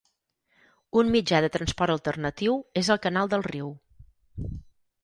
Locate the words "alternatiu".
1.97-2.59